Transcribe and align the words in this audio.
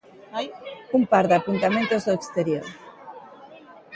Un 0.97 1.03
par 1.11 1.25
de 1.29 1.35
apuntamentos 1.37 2.01
do 2.03 2.13
exterior. 2.19 2.65